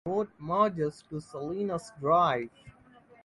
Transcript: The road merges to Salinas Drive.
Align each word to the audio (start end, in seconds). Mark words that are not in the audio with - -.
The 0.05 0.09
road 0.09 0.29
merges 0.39 1.03
to 1.11 1.19
Salinas 1.19 1.91
Drive. 1.99 2.49